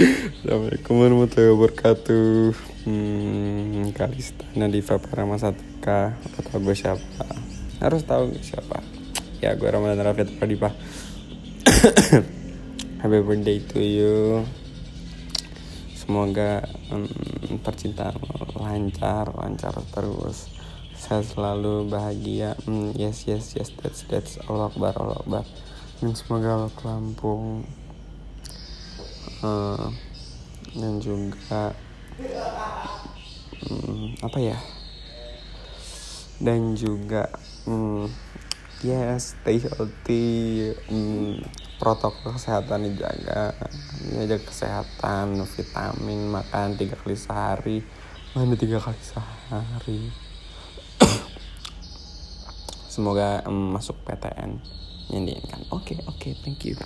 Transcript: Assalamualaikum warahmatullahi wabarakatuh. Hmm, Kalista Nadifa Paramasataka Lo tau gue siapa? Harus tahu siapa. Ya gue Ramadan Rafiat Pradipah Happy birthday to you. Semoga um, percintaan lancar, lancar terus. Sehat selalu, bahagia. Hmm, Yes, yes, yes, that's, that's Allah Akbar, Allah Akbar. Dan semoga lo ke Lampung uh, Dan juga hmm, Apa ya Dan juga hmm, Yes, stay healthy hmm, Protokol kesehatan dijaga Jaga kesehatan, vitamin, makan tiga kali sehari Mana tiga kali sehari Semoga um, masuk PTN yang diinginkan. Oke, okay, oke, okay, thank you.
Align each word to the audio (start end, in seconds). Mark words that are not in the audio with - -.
Assalamualaikum 0.00 0.96
warahmatullahi 0.96 1.52
wabarakatuh. 1.52 2.56
Hmm, 2.88 3.92
Kalista 3.92 4.48
Nadifa 4.56 4.96
Paramasataka 4.96 6.16
Lo 6.16 6.40
tau 6.40 6.56
gue 6.64 6.72
siapa? 6.72 7.28
Harus 7.84 8.08
tahu 8.08 8.32
siapa. 8.40 8.80
Ya 9.44 9.52
gue 9.52 9.68
Ramadan 9.68 10.00
Rafiat 10.00 10.32
Pradipah 10.40 10.72
Happy 13.04 13.20
birthday 13.20 13.60
to 13.60 13.76
you. 13.84 14.48
Semoga 15.92 16.64
um, 16.88 17.04
percintaan 17.60 18.16
lancar, 18.56 19.36
lancar 19.36 19.84
terus. 19.92 20.48
Sehat 20.96 21.28
selalu, 21.28 21.92
bahagia. 21.92 22.56
Hmm, 22.64 22.96
Yes, 22.96 23.28
yes, 23.28 23.52
yes, 23.52 23.68
that's, 23.76 24.08
that's 24.08 24.40
Allah 24.48 24.72
Akbar, 24.72 24.96
Allah 24.96 25.20
Akbar. 25.20 25.44
Dan 26.00 26.16
semoga 26.16 26.56
lo 26.56 26.72
ke 26.72 26.88
Lampung 26.88 27.68
uh, 29.44 29.88
Dan 30.72 31.02
juga 31.02 31.74
hmm, 33.66 34.20
Apa 34.24 34.38
ya 34.40 34.58
Dan 36.40 36.76
juga 36.78 37.28
hmm, 37.68 38.08
Yes, 38.80 39.36
stay 39.36 39.60
healthy 39.60 40.72
hmm, 40.88 41.44
Protokol 41.76 42.36
kesehatan 42.36 42.88
dijaga 42.88 43.52
Jaga 44.16 44.38
kesehatan, 44.40 45.36
vitamin, 45.44 46.32
makan 46.32 46.80
tiga 46.80 46.96
kali 46.96 47.16
sehari 47.16 47.78
Mana 48.32 48.56
tiga 48.56 48.80
kali 48.80 49.00
sehari 49.00 50.00
Semoga 52.94 53.44
um, 53.48 53.76
masuk 53.76 53.96
PTN 54.04 54.80
yang 55.10 55.26
diinginkan. 55.26 55.66
Oke, 55.74 55.94
okay, 55.94 55.98
oke, 56.06 56.16
okay, 56.16 56.32
thank 56.42 56.62
you. 56.64 56.78